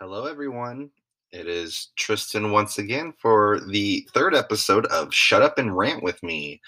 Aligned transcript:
Hello, 0.00 0.26
everyone. 0.26 0.90
It 1.30 1.46
is 1.46 1.90
Tristan 1.96 2.50
once 2.50 2.78
again 2.78 3.12
for 3.18 3.60
the 3.60 4.08
third 4.12 4.34
episode 4.34 4.86
of 4.86 5.14
Shut 5.14 5.42
Up 5.42 5.58
and 5.58 5.76
Rant 5.76 6.02
with 6.02 6.20
Me. 6.22 6.60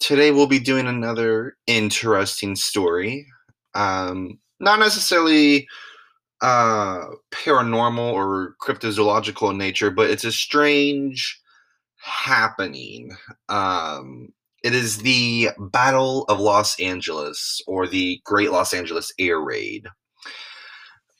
Today, 0.00 0.32
we'll 0.32 0.48
be 0.48 0.58
doing 0.58 0.86
another 0.86 1.56
interesting 1.66 2.56
story. 2.56 3.26
Um, 3.74 4.40
not 4.58 4.80
necessarily 4.80 5.68
uh, 6.40 7.04
paranormal 7.30 8.12
or 8.12 8.56
cryptozoological 8.60 9.50
in 9.50 9.58
nature, 9.58 9.90
but 9.90 10.10
it's 10.10 10.24
a 10.24 10.32
strange 10.32 11.40
happening. 11.98 13.14
Um, 13.48 14.32
it 14.64 14.74
is 14.74 14.98
the 14.98 15.50
Battle 15.58 16.24
of 16.24 16.40
Los 16.40 16.80
Angeles 16.80 17.60
or 17.66 17.86
the 17.86 18.20
Great 18.24 18.50
Los 18.50 18.72
Angeles 18.72 19.12
Air 19.18 19.40
Raid. 19.40 19.86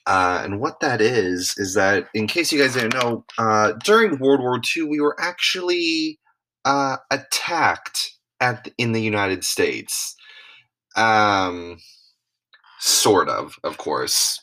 Uh, 0.05 0.41
and 0.43 0.59
what 0.59 0.79
that 0.81 1.01
is, 1.01 1.53
is 1.57 1.75
that 1.75 2.07
in 2.13 2.27
case 2.27 2.51
you 2.51 2.59
guys 2.59 2.73
didn't 2.73 2.93
know, 2.93 3.25
uh, 3.37 3.73
during 3.83 4.19
World 4.19 4.41
War 4.41 4.59
II, 4.75 4.83
we 4.83 4.99
were 4.99 5.15
actually 5.19 6.19
uh, 6.65 6.97
attacked 7.09 8.11
at 8.41 8.69
in 8.77 8.91
the 8.91 9.01
United 9.01 9.43
States. 9.45 10.15
Um, 10.95 11.77
sort 12.79 13.29
of, 13.29 13.55
of 13.63 13.77
course. 13.77 14.39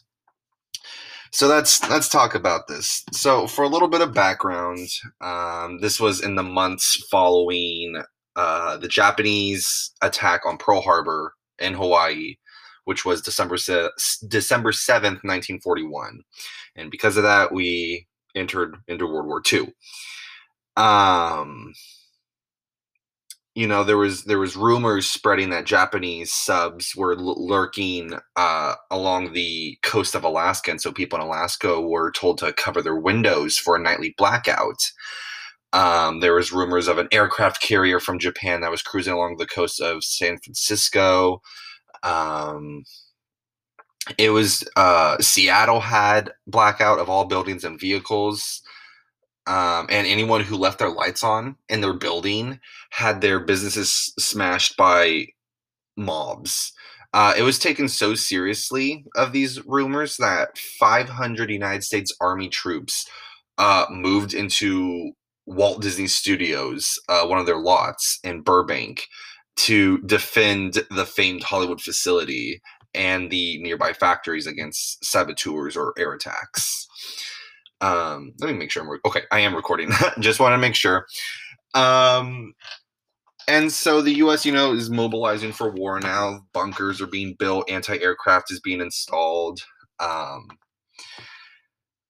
So 1.33 1.47
let's 1.47 1.89
let's 1.89 2.09
talk 2.09 2.34
about 2.34 2.67
this. 2.67 3.05
So 3.12 3.47
for 3.47 3.62
a 3.62 3.69
little 3.69 3.87
bit 3.87 4.01
of 4.01 4.12
background, 4.12 4.89
um, 5.20 5.81
this 5.81 6.01
was 6.01 6.20
in 6.23 6.34
the 6.34 6.42
months 6.42 7.06
following 7.11 8.03
uh, 8.34 8.79
the 8.79 8.89
Japanese 8.89 9.92
attack 10.03 10.45
on 10.45 10.56
Pearl 10.56 10.81
Harbor 10.81 11.34
in 11.61 11.75
Hawaii, 11.75 12.37
which 12.91 13.05
was 13.05 13.23
December 13.23 13.57
se- 13.57 13.91
December 14.29 14.73
seventh, 14.73 15.21
nineteen 15.23 15.61
forty 15.61 15.85
one, 15.85 16.23
and 16.75 16.91
because 16.91 17.17
of 17.17 17.23
that, 17.23 17.53
we 17.53 18.09
entered 18.35 18.77
into 18.89 19.07
World 19.07 19.29
War 19.29 19.41
II. 19.53 19.73
Um, 20.77 21.73
you 23.55 23.69
know 23.69 23.84
there 23.84 23.97
was 23.97 24.25
there 24.25 24.41
was 24.41 24.56
rumors 24.56 25.06
spreading 25.09 25.51
that 25.51 25.67
Japanese 25.67 26.33
subs 26.33 26.97
were 26.97 27.14
l- 27.17 27.47
lurking 27.47 28.14
uh, 28.37 28.75
along 28.91 29.33
the 29.33 29.79
coast 29.84 30.17
of 30.17 30.25
Alaska, 30.25 30.73
and 30.73 30.81
so 30.81 30.92
people 30.92 31.19
in 31.20 31.25
Alaska 31.25 31.81
were 31.81 32.11
told 32.12 32.39
to 32.39 32.53
cover 32.53 32.83
their 32.83 32.97
windows 32.97 33.57
for 33.57 33.77
a 33.77 33.81
nightly 33.81 34.14
blackout. 34.19 34.79
Um, 35.73 36.20
there 36.20 36.34
was 36.34 36.53
rumors 36.53 36.89
of 36.89 36.98
an 36.98 37.09
aircraft 37.12 37.62
carrier 37.62 38.01
from 38.01 38.19
Japan 38.19 38.61
that 38.62 38.73
was 38.73 38.83
cruising 38.83 39.12
along 39.14 39.36
the 39.36 39.47
coast 39.47 39.81
of 39.81 40.03
San 40.05 40.39
Francisco. 40.39 41.41
Um, 42.03 42.84
it 44.19 44.31
was 44.31 44.65
uh, 44.77 45.19
Seattle 45.19 45.81
had 45.81 46.33
blackout 46.47 46.98
of 46.98 47.09
all 47.09 47.27
buildings 47.27 47.65
and 47.65 47.79
vehicles 47.79 48.62
um, 49.47 49.87
and 49.91 50.07
anyone 50.07 50.42
who 50.42 50.57
left 50.57 50.79
their 50.79 50.91
lights 50.91 51.25
on 51.25 51.57
in 51.69 51.81
their 51.81 51.95
building 51.95 52.61
had 52.91 53.20
their 53.20 53.41
businesses 53.41 54.12
smashed 54.19 54.77
by 54.77 55.27
mobs. 55.97 56.73
Uh, 57.12 57.34
it 57.37 57.42
was 57.42 57.59
taken 57.59 57.89
so 57.89 58.14
seriously 58.14 59.05
of 59.17 59.33
these 59.33 59.64
rumors 59.67 60.17
that 60.19 60.57
500 60.57 61.51
United 61.51 61.83
States 61.83 62.14
Army 62.20 62.48
troops 62.48 63.09
uh, 63.59 63.87
moved 63.91 64.35
into 64.35 65.12
Walt 65.47 65.83
Disney 65.83 66.07
Studios, 66.07 66.98
uh, 67.09 67.27
one 67.27 67.41
of 67.41 67.47
their 67.47 67.59
lots 67.59 68.20
in 68.23 68.42
Burbank, 68.42 69.09
to 69.64 69.98
defend 70.03 70.83
the 70.91 71.05
famed 71.05 71.42
Hollywood 71.42 71.80
facility 71.80 72.62
and 72.94 73.30
the 73.30 73.62
nearby 73.62 73.92
factories 73.92 74.47
against 74.47 75.05
saboteurs 75.05 75.77
or 75.77 75.92
air 75.98 76.12
attacks. 76.12 76.86
Um, 77.80 78.33
let 78.41 78.52
me 78.52 78.58
make 78.58 78.70
sure 78.70 78.83
I'm 78.83 78.89
re- 78.89 78.98
okay. 79.06 79.22
I 79.30 79.41
am 79.41 79.55
recording. 79.55 79.91
Just 80.20 80.41
want 80.41 80.55
to 80.55 80.58
make 80.58 80.75
sure. 80.75 81.06
Um, 81.75 82.55
and 83.48 83.70
so 83.72 84.01
the 84.01 84.14
U.S., 84.14 84.46
you 84.46 84.52
know, 84.52 84.73
is 84.73 84.90
mobilizing 84.90 85.52
for 85.52 85.70
war 85.70 86.01
now. 86.01 86.40
Bunkers 86.52 87.01
are 87.01 87.06
being 87.06 87.35
built. 87.39 87.70
Anti-aircraft 87.70 88.51
is 88.52 88.61
being 88.61 88.80
installed. 88.80 89.61
Um, 89.98 90.48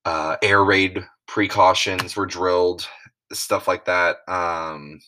uh, 0.04 0.36
air 0.42 0.64
raid 0.64 1.04
precautions 1.26 2.16
were 2.16 2.26
drilled. 2.26 2.86
Stuff 3.32 3.68
like 3.68 3.84
that. 3.86 4.18
Um, 4.28 5.00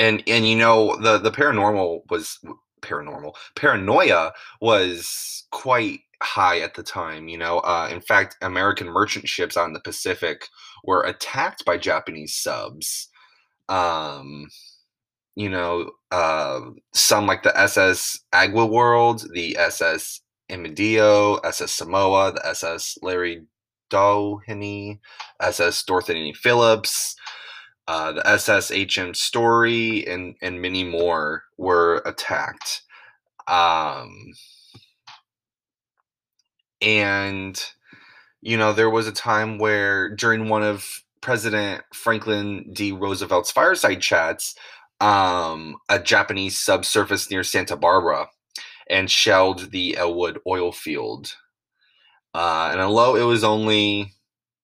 and 0.00 0.22
and 0.26 0.48
you 0.48 0.56
know 0.56 0.96
the 0.96 1.18
the 1.18 1.30
paranormal 1.30 2.00
was 2.10 2.38
paranormal 2.80 3.34
paranoia 3.54 4.32
was 4.60 5.44
quite 5.52 6.00
high 6.22 6.60
at 6.60 6.74
the 6.74 6.82
time. 6.82 7.28
You 7.28 7.38
know, 7.38 7.58
uh, 7.60 7.88
in 7.92 8.00
fact, 8.00 8.36
American 8.42 8.88
merchant 8.88 9.28
ships 9.28 9.56
on 9.56 9.72
the 9.72 9.80
Pacific 9.80 10.46
were 10.84 11.02
attacked 11.02 11.64
by 11.64 11.76
Japanese 11.76 12.34
subs. 12.34 13.08
Um, 13.68 14.48
you 15.36 15.48
know, 15.48 15.90
uh, 16.10 16.60
some 16.92 17.26
like 17.26 17.42
the 17.42 17.56
SS 17.58 18.20
Agwiworld, 18.32 19.30
the 19.32 19.56
SS 19.58 20.20
Emidio, 20.50 21.40
SS 21.44 21.74
Samoa, 21.74 22.32
the 22.32 22.46
SS 22.46 22.98
Larry 23.02 23.44
Doheny, 23.90 24.98
SS 25.40 25.82
Dorothy 25.84 26.32
Phillips, 26.32 27.14
uh, 27.88 28.12
the 28.12 28.26
SS 28.26 28.70
HM 28.70 29.14
Storey, 29.14 30.06
and 30.06 30.36
and 30.42 30.60
many 30.62 30.84
more 30.84 31.44
were 31.56 32.02
attacked. 32.06 32.82
Um, 33.46 34.32
and 36.82 37.62
you 38.42 38.56
know 38.56 38.72
there 38.72 38.90
was 38.90 39.06
a 39.06 39.12
time 39.12 39.58
where 39.58 40.08
during 40.14 40.48
one 40.48 40.62
of 40.62 41.02
president 41.20 41.82
franklin 41.92 42.64
d 42.72 42.92
roosevelt's 42.92 43.50
fireside 43.50 44.00
chats 44.00 44.54
um, 45.00 45.76
a 45.88 45.98
japanese 45.98 46.58
subsurface 46.58 47.30
near 47.30 47.44
santa 47.44 47.76
barbara 47.76 48.26
and 48.88 49.10
shelled 49.10 49.70
the 49.70 49.96
ellwood 49.96 50.38
oil 50.46 50.72
field 50.72 51.34
uh, 52.34 52.68
and 52.72 52.80
although 52.80 53.16
it 53.16 53.24
was 53.24 53.44
only 53.44 54.12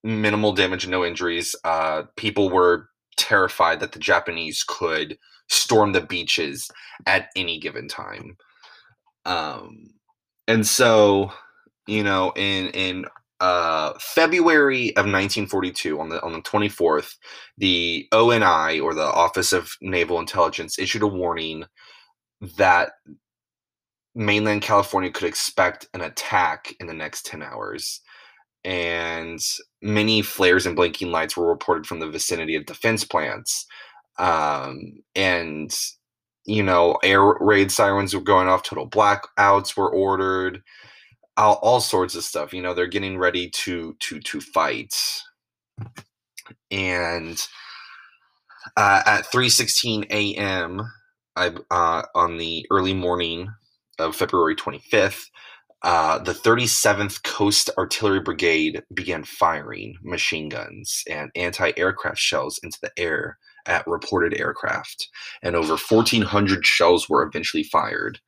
minimal 0.03 0.53
damage 0.53 0.85
and 0.85 0.91
no 0.91 1.05
injuries 1.05 1.55
uh, 1.65 2.03
people 2.17 2.49
were 2.49 2.89
terrified 3.17 3.81
that 3.81 3.93
the 3.93 3.99
japanese 3.99 4.65
could 4.67 5.19
storm 5.49 5.93
the 5.93 6.01
beaches 6.01 6.71
at 7.07 7.29
any 7.37 7.59
given 7.59 7.89
time 7.89 8.37
um, 9.25 9.91
and 10.47 10.67
so 10.67 11.33
you 11.87 12.03
know, 12.03 12.33
in 12.37 12.69
in 12.69 13.07
uh, 13.41 13.93
February 13.99 14.91
of 14.91 15.05
1942, 15.05 16.01
on 16.01 16.09
the 16.09 16.23
on 16.23 16.33
the 16.33 16.43
24th, 16.43 17.15
the 17.59 18.09
ONI 18.13 18.81
or 18.81 18.95
the 18.95 19.03
Office 19.03 19.53
of 19.53 19.71
Naval 19.81 20.19
Intelligence 20.19 20.79
issued 20.79 21.03
a 21.03 21.07
warning 21.07 21.65
that 22.57 22.93
mainland 24.15 24.63
California 24.63 25.11
could 25.11 25.29
expect 25.29 25.89
an 25.95 26.01
attack 26.01 26.75
in 26.81 26.87
the 26.87 26.95
next 26.95 27.27
10 27.27 27.43
hours. 27.43 28.01
And 28.65 29.41
many 29.87 30.23
flares 30.23 30.67
and 30.67 30.77
blinking 30.77 31.11
lights 31.11 31.37
were 31.37 31.49
reported 31.49 31.87
from 31.87 32.01
the 32.01 32.11
vicinity 32.11 32.57
of 32.57 32.67
defense 32.67 33.05
plants. 33.05 33.67
Um, 34.19 35.03
and, 35.15 35.75
you 36.45 36.63
know, 36.63 36.99
air 37.03 37.23
raid 37.41 37.71
sirens 37.71 38.15
were 38.15 38.21
going 38.21 38.49
off, 38.49 38.63
total 38.63 38.89
blackouts 38.89 39.77
were 39.77 39.91
ordered 39.91 40.63
all, 41.37 41.59
all 41.63 41.81
sorts 41.81 42.15
of 42.15 42.25
stuff. 42.25 42.53
You 42.53 42.63
know, 42.63 42.75
they're 42.75 42.87
getting 42.87 43.19
ready 43.19 43.51
to 43.51 43.95
to 44.01 44.21
to 44.21 44.41
fight, 44.41 44.95
and 46.71 47.39
uh, 48.77 49.03
at 49.07 49.31
three 49.31 49.49
sixteen 49.49 50.05
a.m. 50.11 50.83
I, 51.37 51.55
uh, 51.71 52.03
on 52.15 52.39
the 52.39 52.67
early 52.71 52.95
morning 52.95 53.49
of 53.99 54.17
February 54.17 54.57
twenty 54.57 54.81
fifth. 54.91 55.31
Uh, 55.83 56.19
the 56.19 56.33
37th 56.33 57.23
Coast 57.23 57.71
Artillery 57.79 58.21
Brigade 58.21 58.83
began 58.95 59.25
firing 59.25 59.95
machine 60.03 60.49
guns 60.49 61.03
and 61.09 61.31
anti 61.37 61.73
aircraft 61.77 62.19
shells 62.19 62.59
into 62.63 62.79
the 62.83 62.91
air 62.97 63.39
at 63.67 63.87
reported 63.87 64.35
aircraft, 64.35 65.09
and 65.43 65.55
over 65.55 65.77
1,400 65.77 66.65
shells 66.65 67.09
were 67.09 67.23
eventually 67.23 67.65
fired. 67.65 68.21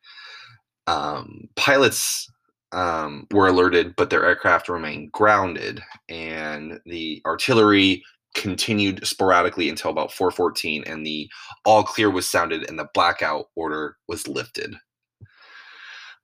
Um, 0.86 1.48
pilots 1.56 2.30
um, 2.72 3.26
were 3.32 3.48
alerted, 3.48 3.94
but 3.96 4.10
their 4.10 4.24
aircraft 4.24 4.68
remained 4.68 5.12
grounded, 5.12 5.82
and 6.08 6.80
the 6.86 7.22
artillery 7.26 8.02
continued 8.34 9.06
sporadically 9.06 9.68
until 9.68 9.90
about 9.90 10.12
4:14, 10.12 10.84
and 10.86 11.06
the 11.06 11.28
all 11.64 11.82
clear 11.82 12.10
was 12.10 12.28
sounded, 12.28 12.68
and 12.68 12.78
the 12.78 12.88
blackout 12.94 13.46
order 13.56 13.96
was 14.06 14.28
lifted. 14.28 14.76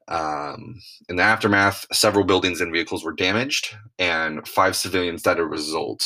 Um, 0.09 0.81
in 1.09 1.17
the 1.17 1.23
aftermath, 1.23 1.87
several 1.93 2.25
buildings 2.25 2.61
and 2.61 2.73
vehicles 2.73 3.05
were 3.05 3.12
damaged, 3.12 3.77
and 3.99 4.47
five 4.47 4.77
civilians 4.77 5.23
died 5.23 5.39
as 5.39 5.45
a 5.45 5.47
result. 5.47 6.05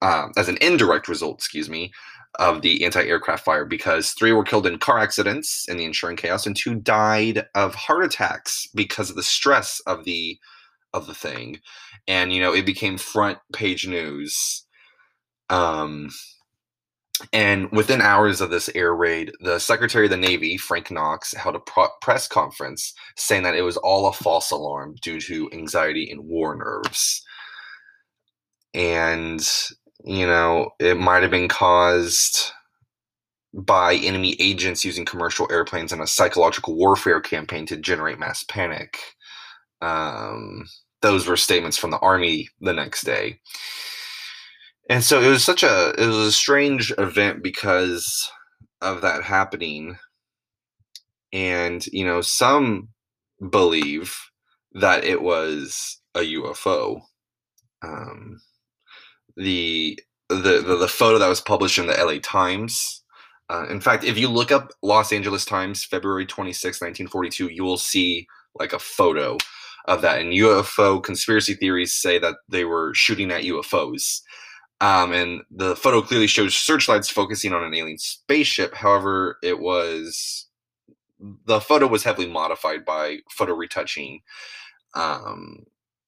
Um, 0.00 0.32
as 0.36 0.48
an 0.48 0.58
indirect 0.60 1.06
result, 1.06 1.36
excuse 1.38 1.70
me, 1.70 1.92
of 2.38 2.62
the 2.62 2.84
anti-aircraft 2.84 3.44
fire 3.44 3.64
because 3.64 4.12
three 4.12 4.32
were 4.32 4.42
killed 4.42 4.66
in 4.66 4.78
car 4.78 4.98
accidents 4.98 5.66
in 5.68 5.76
the 5.76 5.84
ensuing 5.84 6.16
chaos 6.16 6.46
and 6.46 6.56
two 6.56 6.74
died 6.74 7.46
of 7.54 7.74
heart 7.74 8.04
attacks 8.04 8.66
because 8.74 9.10
of 9.10 9.16
the 9.16 9.22
stress 9.22 9.80
of 9.86 10.04
the 10.04 10.38
of 10.94 11.06
the 11.06 11.14
thing, 11.14 11.58
and 12.06 12.32
you 12.32 12.40
know 12.40 12.52
it 12.52 12.66
became 12.66 12.98
front 12.98 13.38
page 13.52 13.86
news. 13.86 14.64
Um, 15.48 16.10
and 17.32 17.70
within 17.72 18.00
hours 18.00 18.40
of 18.40 18.50
this 18.50 18.68
air 18.74 18.94
raid, 18.94 19.32
the 19.40 19.58
Secretary 19.58 20.06
of 20.06 20.10
the 20.10 20.16
Navy, 20.16 20.56
Frank 20.56 20.90
Knox, 20.90 21.32
held 21.32 21.56
a 21.56 21.60
pro- 21.60 21.88
press 22.00 22.28
conference 22.28 22.94
saying 23.16 23.42
that 23.44 23.54
it 23.54 23.62
was 23.62 23.76
all 23.78 24.06
a 24.08 24.12
false 24.12 24.50
alarm 24.50 24.96
due 25.02 25.20
to 25.20 25.50
anxiety 25.52 26.10
and 26.10 26.24
war 26.24 26.56
nerves. 26.56 27.22
And, 28.74 29.46
you 30.04 30.26
know, 30.26 30.70
it 30.78 30.98
might 30.98 31.22
have 31.22 31.30
been 31.30 31.48
caused 31.48 32.52
by 33.54 33.94
enemy 33.96 34.34
agents 34.40 34.84
using 34.84 35.04
commercial 35.04 35.46
airplanes 35.50 35.92
in 35.92 36.00
a 36.00 36.06
psychological 36.06 36.74
warfare 36.74 37.20
campaign 37.20 37.66
to 37.66 37.76
generate 37.76 38.18
mass 38.18 38.44
panic. 38.44 38.98
Um, 39.82 40.66
those 41.02 41.26
were 41.26 41.36
statements 41.36 41.76
from 41.76 41.90
the 41.90 41.98
Army 41.98 42.48
the 42.60 42.72
next 42.72 43.02
day 43.02 43.40
and 44.92 45.02
so 45.02 45.22
it 45.22 45.28
was 45.28 45.42
such 45.42 45.62
a 45.62 45.94
it 45.96 46.06
was 46.06 46.16
a 46.16 46.32
strange 46.32 46.92
event 46.98 47.42
because 47.42 48.30
of 48.82 49.00
that 49.00 49.22
happening. 49.22 49.96
And 51.32 51.86
you 51.86 52.04
know 52.04 52.20
some 52.20 52.88
believe 53.50 54.14
that 54.72 55.04
it 55.04 55.22
was 55.22 55.98
a 56.14 56.20
ufo 56.20 57.00
um, 57.82 58.40
the, 59.36 59.98
the 60.28 60.62
the 60.66 60.76
the 60.76 60.88
photo 60.88 61.18
that 61.18 61.28
was 61.28 61.40
published 61.40 61.78
in 61.78 61.86
the 61.86 61.94
la 62.04 62.18
times 62.22 63.02
uh, 63.50 63.66
in 63.70 63.80
fact 63.80 64.04
if 64.04 64.18
you 64.18 64.28
look 64.28 64.52
up 64.52 64.72
los 64.82 65.12
angeles 65.12 65.44
times 65.44 65.84
february 65.84 66.26
26 66.26 66.80
1942 66.80 67.48
you 67.48 67.64
will 67.64 67.78
see 67.78 68.26
like 68.54 68.72
a 68.72 68.78
photo 68.78 69.38
of 69.86 70.02
that. 70.02 70.20
And 70.20 70.32
ufo 70.32 71.02
conspiracy 71.02 71.54
theories 71.54 71.94
say 71.94 72.18
that 72.18 72.36
they 72.48 72.64
were 72.64 72.94
shooting 72.94 73.30
at 73.30 73.42
ufos 73.42 74.20
um, 74.82 75.12
and 75.12 75.42
the 75.48 75.76
photo 75.76 76.02
clearly 76.02 76.26
shows 76.26 76.56
searchlights 76.56 77.08
focusing 77.08 77.52
on 77.52 77.62
an 77.62 77.72
alien 77.72 77.98
spaceship. 77.98 78.74
However, 78.74 79.38
it 79.40 79.60
was 79.60 80.48
the 81.46 81.60
photo 81.60 81.86
was 81.86 82.02
heavily 82.02 82.26
modified 82.26 82.84
by 82.84 83.18
photo 83.30 83.54
retouching 83.54 84.22
um, 84.94 85.66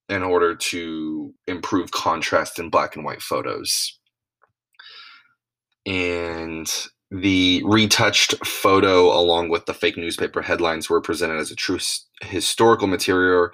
in 0.09 0.25
order 0.25 0.57
to 0.57 1.33
improve 1.47 1.93
contrast 1.93 2.59
in 2.59 2.69
black 2.69 2.97
and 2.97 3.05
white 3.05 3.23
photos. 3.23 3.97
And 5.87 6.69
the 7.13 7.63
retouched 7.65 8.45
photo, 8.45 9.17
along 9.17 9.51
with 9.51 9.67
the 9.67 9.75
fake 9.75 9.97
newspaper 9.97 10.43
headlines, 10.43 10.91
were 10.91 11.01
presented 11.01 11.39
as 11.39 11.53
a 11.53 11.57
true 11.57 11.79
historical 12.23 12.89
material. 12.89 13.51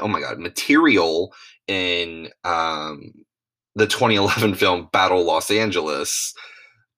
Oh 0.00 0.08
my 0.08 0.18
God, 0.18 0.40
material 0.40 1.32
in 1.68 2.30
um, 2.42 3.12
the 3.76 3.86
2011 3.86 4.54
film 4.56 4.88
Battle 4.92 5.24
Los 5.24 5.50
Angeles. 5.50 6.34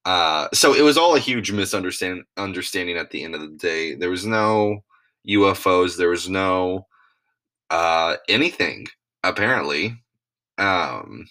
Uh, 0.05 0.49
so 0.55 0.73
it 0.73 0.83
was 0.83 0.97
all 0.97 1.15
a 1.15 1.21
huge 1.21 1.53
misunderstanding 1.53 2.25
understanding 2.39 2.97
at 2.97 3.11
the 3.11 3.23
end 3.23 3.35
of 3.35 3.43
the 3.43 3.49
day. 3.49 3.95
There 3.95 4.11
was 4.11 4.25
no 4.25 4.79
UFOs. 5.29 5.99
There 5.99 6.09
was 6.09 6.31
no 6.31 6.87
uh, 7.69 8.17
anything 8.29 8.87
apparently. 9.23 9.95
Um, 10.57 11.27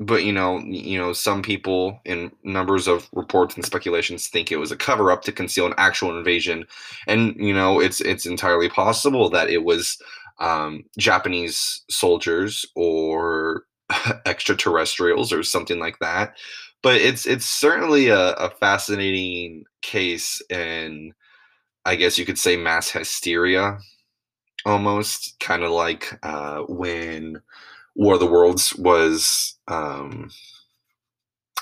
but 0.00 0.24
you 0.24 0.32
know, 0.32 0.58
you 0.58 0.98
know, 0.98 1.12
some 1.12 1.42
people 1.42 2.00
in 2.04 2.32
numbers 2.42 2.88
of 2.88 3.08
reports 3.12 3.54
and 3.54 3.64
speculations 3.64 4.28
think 4.28 4.50
it 4.50 4.56
was 4.56 4.72
a 4.72 4.76
cover 4.76 5.10
up 5.10 5.22
to 5.22 5.32
conceal 5.32 5.66
an 5.66 5.74
actual 5.76 6.16
invasion, 6.16 6.66
and 7.06 7.34
you 7.36 7.54
know, 7.54 7.80
it's 7.80 8.00
it's 8.00 8.26
entirely 8.26 8.68
possible 8.68 9.30
that 9.30 9.50
it 9.50 9.64
was 9.64 9.98
um, 10.38 10.84
Japanese 10.98 11.82
soldiers 11.90 12.66
or 12.74 13.64
extraterrestrials 14.26 15.32
or 15.32 15.42
something 15.42 15.78
like 15.78 15.98
that. 16.00 16.36
But 16.82 16.96
it's 16.96 17.26
it's 17.26 17.46
certainly 17.46 18.08
a, 18.08 18.32
a 18.32 18.50
fascinating 18.50 19.64
case 19.82 20.42
in, 20.50 21.14
I 21.84 21.96
guess 21.96 22.18
you 22.18 22.26
could 22.26 22.38
say, 22.38 22.56
mass 22.56 22.90
hysteria, 22.90 23.78
almost 24.66 25.38
kind 25.40 25.62
of 25.62 25.70
like 25.70 26.18
uh, 26.22 26.60
when 26.68 27.40
War 27.94 28.14
of 28.14 28.20
the 28.20 28.26
Worlds 28.26 28.74
was 28.76 29.56
um, 29.68 30.30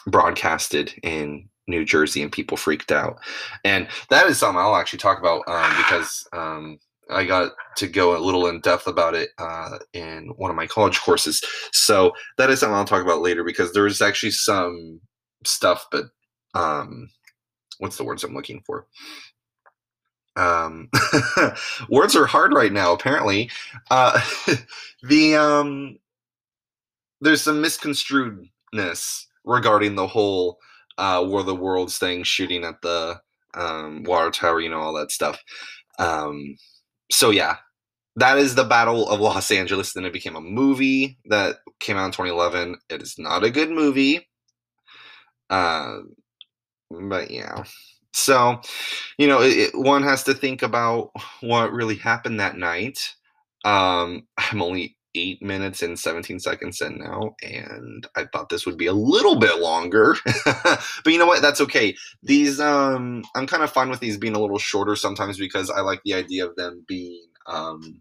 broadcasted 0.07 0.93
in 1.03 1.49
New 1.69 1.85
Jersey 1.85 2.23
and 2.23 2.33
people 2.33 2.57
freaked 2.57 2.91
out. 2.91 3.19
And 3.65 3.87
that 4.11 4.27
is 4.27 4.39
something 4.39 4.59
I'll 4.59 4.77
actually 4.77 4.99
talk 4.99 5.19
about 5.19 5.43
um, 5.47 5.77
because 5.77 6.27
um, 6.33 6.79
I 7.13 7.25
got 7.25 7.53
to 7.77 7.87
go 7.87 8.17
a 8.17 8.21
little 8.21 8.47
in 8.49 8.61
depth 8.61 8.87
about 8.87 9.15
it 9.15 9.31
uh, 9.39 9.79
in 9.93 10.33
one 10.37 10.51
of 10.51 10.57
my 10.57 10.67
college 10.67 11.01
courses. 11.01 11.43
So 11.73 12.13
that 12.39 12.51
is 12.51 12.61
something 12.61 12.75
I'll 12.75 12.85
talk 12.85 13.03
about 13.03 13.23
later 13.23 13.45
because 13.45 13.73
there 13.73 13.87
is 13.87 14.03
actually 14.03 14.33
some 14.33 15.01
stuff, 15.45 15.87
but 15.91 16.07
um, 16.55 17.09
what's 17.79 17.97
the 17.97 18.05
words 18.05 18.25
I'm 18.25 18.35
looking 18.35 18.63
for? 18.67 18.87
Um, 20.37 20.89
words 21.91 22.17
are 22.17 22.27
hard 22.27 22.53
right 22.55 22.73
now. 22.73 22.93
Apparently, 22.93 23.51
uh, 23.91 24.21
the 25.03 25.37
um, 25.37 25.99
there's 27.21 27.43
some 27.43 27.61
misconstruedness 27.61 29.27
regarding 29.45 29.95
the 29.95 30.07
whole 30.07 30.59
uh, 30.99 31.25
War 31.27 31.41
of 31.41 31.47
the 31.47 31.55
Worlds 31.55 31.99
thing, 31.99 32.23
shooting 32.23 32.65
at 32.65 32.81
the 32.83 33.21
um, 33.55 34.05
water 34.05 34.31
tower, 34.31 34.61
you 34.61 34.71
know, 34.71 34.81
all 34.81 34.95
that 34.95 35.13
stuff. 35.13 35.43
Um, 35.99 36.57
so 37.13 37.31
yeah, 37.31 37.57
that 38.17 38.39
is 38.39 38.55
the 38.55 38.65
Battle 38.65 39.09
of 39.09 39.21
Los 39.21 39.51
Angeles. 39.51 39.93
Then 39.93 40.07
it 40.07 40.13
became 40.13 40.35
a 40.35 40.41
movie 40.41 41.19
that 41.27 41.57
came 41.79 41.97
out 41.97 42.07
in 42.07 42.13
2011. 42.13 42.77
It 42.89 43.03
is 43.03 43.17
not 43.19 43.45
a 43.45 43.51
good 43.51 43.71
movie. 43.71 44.29
Uh, 45.51 45.99
but 46.91 47.31
yeah. 47.31 47.65
So, 48.15 48.61
you 49.19 49.27
know, 49.27 49.41
it, 49.43 49.71
one 49.75 50.03
has 50.03 50.25
to 50.25 50.35
think 50.35 50.63
about 50.63 51.11
what 51.41 51.73
really 51.73 51.97
happened 51.97 52.41
that 52.41 52.57
night. 52.57 53.15
Um, 53.65 54.27
I'm 54.39 54.63
only 54.63 54.97
eight 55.15 55.43
minutes 55.43 55.83
and 55.83 55.99
17 55.99 56.41
seconds 56.41 56.81
in 56.81 56.99
now, 56.99 57.35
and 57.43 58.07
I 58.17 58.25
thought 58.25 58.49
this 58.49 58.67
would 58.67 58.79
be 58.79 58.87
a 58.87 58.93
little 58.93 59.37
bit 59.37 59.61
longer. 59.61 60.17
but 60.45 61.07
you 61.07 61.19
know 61.19 61.27
what? 61.27 61.43
That's 61.43 61.61
okay. 61.61 61.95
These, 62.23 62.61
um, 62.61 63.25
I'm 63.35 63.47
kind 63.47 63.63
of 63.63 63.71
fine 63.71 63.91
with 63.91 64.01
these 64.01 64.17
being 64.17 64.37
a 64.37 64.41
little 64.41 64.59
shorter 64.59 64.97
sometimes 64.97 65.39
because 65.39 65.71
I 65.71 65.81
like 65.81 66.03
the 66.05 66.15
idea 66.15 66.47
of 66.47 66.57
them 66.57 66.85
being, 66.87 67.27
um, 67.47 68.01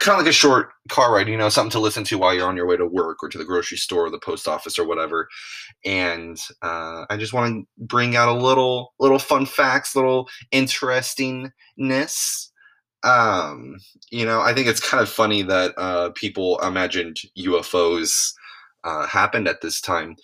kind 0.00 0.18
of 0.18 0.24
like 0.24 0.30
a 0.30 0.34
short 0.34 0.70
car 0.88 1.12
ride, 1.12 1.28
you 1.28 1.36
know, 1.36 1.48
something 1.48 1.72
to 1.72 1.80
listen 1.80 2.04
to 2.04 2.18
while 2.18 2.32
you're 2.32 2.48
on 2.48 2.56
your 2.56 2.66
way 2.66 2.76
to 2.76 2.86
work 2.86 3.22
or 3.22 3.28
to 3.28 3.38
the 3.38 3.44
grocery 3.44 3.76
store 3.76 4.06
or 4.06 4.10
the 4.10 4.18
post 4.18 4.46
office 4.46 4.78
or 4.78 4.86
whatever. 4.86 5.28
And 5.84 6.38
uh, 6.62 7.04
I 7.10 7.16
just 7.16 7.32
want 7.32 7.52
to 7.52 7.84
bring 7.84 8.16
out 8.16 8.28
a 8.28 8.40
little, 8.40 8.94
little 9.00 9.18
fun 9.18 9.44
facts, 9.44 9.96
little 9.96 10.28
interestingness 10.52 12.47
um 13.04 13.76
you 14.10 14.24
know 14.24 14.40
i 14.40 14.52
think 14.52 14.66
it's 14.66 14.80
kind 14.80 15.02
of 15.02 15.08
funny 15.08 15.42
that 15.42 15.72
uh 15.78 16.10
people 16.16 16.58
imagined 16.60 17.16
ufos 17.38 18.32
uh 18.84 19.06
happened 19.06 19.46
at 19.48 19.60
this 19.60 19.80
time. 19.80 20.16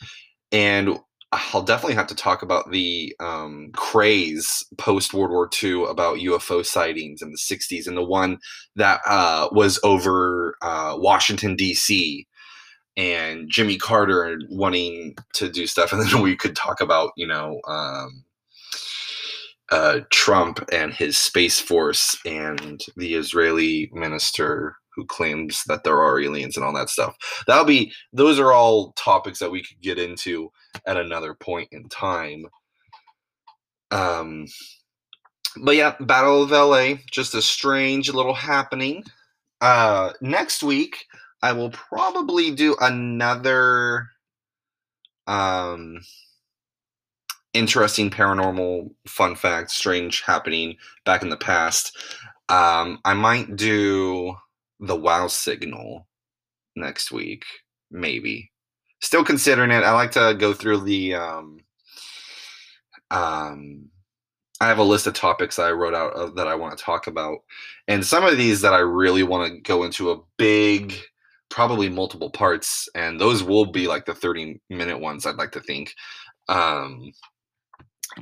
And 0.53 0.99
i'll 1.33 1.63
definitely 1.63 1.95
have 1.97 2.07
to 2.09 2.15
talk 2.15 2.43
about 2.43 2.71
the 2.71 3.15
um 3.21 3.71
craze 3.75 4.65
post 4.79 5.13
world 5.15 5.31
war 5.31 5.51
ii 5.63 5.85
about 5.85 6.19
ufo 6.19 6.65
sightings 6.65 7.23
in 7.23 7.31
the 7.31 7.39
60s 7.39 7.87
and 7.87 7.97
the 7.97 8.05
one 8.05 8.39
that 8.77 9.01
uh 9.07 9.49
was 9.53 9.81
over 9.83 10.57
uh 10.63 10.95
washington 10.97 11.57
dc 11.57 12.25
and 12.97 13.51
jimmy 13.51 13.77
carter 13.77 14.39
wanting 14.51 15.17
to 15.33 15.49
do 15.49 15.67
stuff 15.67 15.93
and 15.95 16.03
then 16.07 16.23
we 16.23 16.37
could 16.37 16.57
talk 16.57 16.81
about 16.81 17.13
you 17.17 17.27
know 17.27 17.61
um 17.67 18.25
uh, 19.71 20.01
Trump 20.11 20.61
and 20.73 20.93
his 20.93 21.19
space 21.19 21.61
force 21.61 22.17
and 22.27 22.81
the 22.97 23.15
Israeli 23.15 23.91
minister 23.93 24.77
who 24.95 25.05
claims 25.07 25.63
that 25.67 25.83
there 25.85 26.01
are 26.01 26.21
aliens 26.21 26.57
and 26.57 26.65
all 26.65 26.73
that 26.75 26.89
stuff. 26.89 27.17
That'll 27.47 27.65
be 27.65 27.93
those 28.13 28.39
are 28.39 28.53
all 28.53 28.93
topics 28.93 29.39
that 29.41 29.51
we 29.51 29.63
could 29.63 29.81
get 29.81 29.99
into 29.99 30.51
at 30.87 30.97
another 30.97 31.35
point 31.35 31.69
in 31.73 31.89
time. 31.89 32.45
Um 33.91 34.47
but 35.63 35.77
yeah, 35.77 35.95
Battle 36.01 36.43
of 36.43 36.51
LA, 36.51 36.95
just 37.11 37.35
a 37.35 37.43
strange 37.43 38.13
little 38.13 38.35
happening. 38.35 39.03
Uh 39.61 40.13
next 40.21 40.63
week 40.63 41.05
I 41.43 41.53
will 41.53 41.71
probably 41.71 42.53
do 42.53 42.77
another 42.81 44.07
um 45.27 45.99
interesting 47.55 48.11
paranormal 48.11 48.91
fun 49.07 49.35
fact, 49.35 49.71
strange 49.71 50.21
happening 50.21 50.77
back 51.05 51.23
in 51.23 51.31
the 51.31 51.37
past. 51.37 51.97
Um, 52.49 52.99
I 53.05 53.15
might 53.15 53.57
do 53.57 54.37
the 54.81 54.97
wow 54.97 55.29
signal 55.29 56.07
next 56.77 57.11
week, 57.11 57.45
maybe. 57.91 58.51
Still 59.01 59.25
considering 59.25 59.71
it. 59.71 59.85
I 59.85 59.93
like 59.93 60.11
to 60.13 60.35
go 60.39 60.53
through 60.53 60.81
the 60.81 61.15
um, 61.15 61.61
um, 63.11 63.89
I 64.61 64.69
have 64.69 64.79
a 64.79 64.83
list 64.83 65.07
of 65.07 65.15
topics 65.15 65.59
I 65.59 65.73
wrote 65.73 65.95
out 65.95 66.13
of, 66.15 66.35
that 66.37 66.49
I 66.49 66.55
want 66.55 66.77
to 66.77 66.85
talk 66.85 67.07
about, 67.07 67.39
and 67.87 68.05
some 68.05 68.25
of 68.25 68.37
these 68.37 68.61
that 68.63 68.73
I 68.73 68.79
really 68.79 69.23
want 69.23 69.53
to 69.53 69.61
go 69.61 69.85
into 69.85 70.11
a 70.11 70.21
big, 70.39 70.95
probably 71.51 71.89
multiple 71.89 72.31
parts, 72.31 72.89
and 72.95 73.21
those 73.21 73.43
will 73.43 73.67
be 73.67 73.87
like 73.87 74.07
the 74.07 74.15
thirty 74.15 74.61
minute 74.71 74.99
ones. 74.99 75.27
I'd 75.27 75.37
like 75.37 75.53
to 75.53 75.61
think, 75.61 75.95
um, 76.49 77.13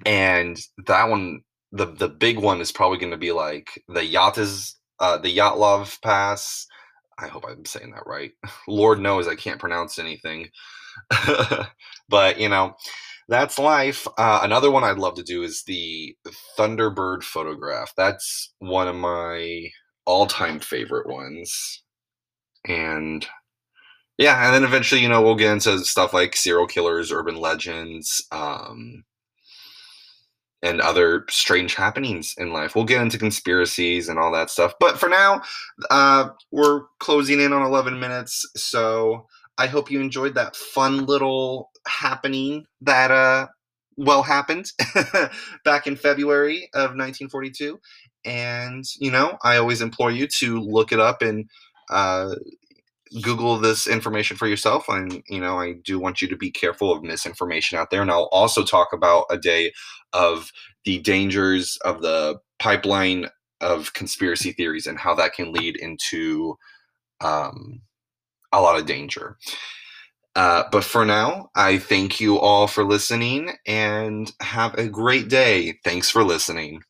and 0.07 0.59
that 0.87 1.09
one, 1.09 1.43
the 1.73 1.87
the 1.87 2.09
big 2.09 2.39
one 2.39 2.61
is 2.61 2.73
probably 2.73 2.99
going 2.99 3.12
to 3.12 3.19
be 3.19 3.33
like 3.33 3.83
the 3.89 4.05
yacht 4.05 4.39
is 4.39 4.77
uh, 5.01 5.19
the 5.19 5.37
Lyatlov 5.37 6.01
Pass. 6.03 6.67
I 7.19 7.29
hope 7.29 7.45
I'm 7.49 7.65
saying 7.65 7.93
that 7.93 8.07
right. 8.07 8.33
Lord 8.69 9.01
knows 9.01 9.29
I 9.29 9.35
can't 9.35 9.61
pronounce 9.61 9.99
anything, 9.99 10.49
but 12.09 12.41
you 12.41 12.49
know 12.49 12.75
that's 13.29 13.59
life. 13.59 14.07
Uh, 14.19 14.41
another 14.43 14.71
one 14.71 14.85
I'd 14.85 14.99
love 14.99 15.15
to 15.15 15.23
do 15.23 15.43
is 15.43 15.62
the 15.65 16.17
Thunderbird 16.59 17.23
photograph. 17.23 17.93
That's 17.97 18.53
one 18.59 18.89
of 18.89 18.97
my 18.97 19.69
all-time 20.05 20.61
favorite 20.61 21.09
ones. 21.09 21.83
And 22.67 23.27
yeah, 24.19 24.45
and 24.45 24.55
then 24.55 24.65
eventually, 24.65 25.01
you 25.01 25.09
know, 25.09 25.23
we'll 25.23 25.35
get 25.35 25.53
into 25.53 25.79
stuff 25.81 26.12
like 26.12 26.37
serial 26.37 26.67
killers, 26.67 27.11
urban 27.11 27.37
legends, 27.37 28.25
um, 28.31 29.05
and 30.62 30.81
other 30.81 31.26
strange 31.28 31.75
happenings 31.75 32.35
in 32.38 32.52
life. 32.52 32.75
We'll 32.75 32.85
get 32.85 33.02
into 33.02 33.19
conspiracies 33.19 34.09
and 34.09 34.19
all 34.19 34.33
that 34.33 34.50
stuff. 34.50 34.75
But 34.78 34.99
for 34.99 35.09
now, 35.09 35.42
uh, 35.90 36.28
we're 36.52 36.83
closing 37.00 37.40
in 37.40 37.52
on 37.52 37.62
11 37.62 37.99
minutes. 37.99 38.49
So 38.57 39.26
I 39.59 39.66
hope 39.66 39.90
you 39.90 40.00
enjoyed 40.00 40.35
that 40.35 40.57
fun 40.57 41.07
little 41.07 41.71
happening 41.87 42.64
that 42.81 43.11
uh 43.11 43.49
well 43.97 44.23
happened 44.23 44.73
back 45.64 45.87
in 45.87 45.97
February 45.97 46.69
of 46.75 46.97
1942 46.97 47.78
and 48.25 48.85
you 48.99 49.11
know 49.11 49.37
I 49.42 49.57
always 49.57 49.83
implore 49.83 50.11
you 50.11 50.26
to 50.38 50.61
look 50.61 50.92
it 50.92 51.00
up 51.00 51.23
and 51.23 51.49
uh 51.90 52.35
Google 53.21 53.59
this 53.59 53.87
information 53.87 54.37
for 54.37 54.47
yourself. 54.47 54.88
And, 54.88 55.23
you 55.28 55.40
know, 55.40 55.59
I 55.59 55.75
do 55.85 55.99
want 55.99 56.23
you 56.23 56.28
to 56.28 56.37
be 56.37 56.50
careful 56.50 56.92
of 56.92 57.02
misinformation 57.02 57.78
out 57.78 57.90
there. 57.90 58.02
And 58.02 58.11
I'll 58.11 58.28
also 58.33 58.64
talk 58.64 58.92
about 58.92 59.26
a 59.31 59.38
day 59.38 59.73
of 60.12 60.50
the 60.85 60.99
dangers 61.00 61.76
of 61.85 62.02
the 62.02 62.38
pipeline 62.59 63.26
of 63.61 63.92
conspiracy 63.92 64.52
theories 64.52 64.87
and 64.87 64.99
how 64.99 65.14
that 65.14 65.35
can 65.35 65.52
lead 65.52 65.76
into 65.76 66.57
um, 67.21 67.83
a 68.52 68.61
lot 68.61 68.78
of 68.78 68.87
danger. 68.87 69.37
Uh, 70.35 70.64
but 70.73 70.83
for 70.83 71.04
now, 71.04 71.50
I 71.54 71.78
thank 71.78 72.21
you 72.21 72.38
all 72.38 72.66
for 72.66 72.85
listening 72.85 73.52
and 73.66 74.33
have 74.40 74.75
a 74.75 74.88
great 74.88 75.28
day. 75.28 75.78
Thanks 75.85 76.09
for 76.11 76.25
listening. 76.25 76.83